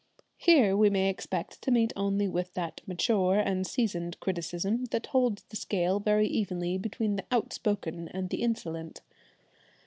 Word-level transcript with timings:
Here 0.39 0.75
we 0.75 0.89
may 0.89 1.09
expect 1.09 1.61
to 1.61 1.69
meet 1.69 1.93
only 1.95 2.27
with 2.27 2.55
that 2.55 2.81
mature 2.87 3.37
and 3.37 3.67
seasoned 3.67 4.19
criticism 4.19 4.85
that 4.85 5.05
holds 5.05 5.43
the 5.43 5.55
scale 5.55 5.99
very 5.99 6.25
evenly 6.25 6.79
between 6.79 7.17
the 7.17 7.25
outspoken 7.31 8.07
and 8.07 8.27
the 8.31 8.41
insolent. 8.41 9.01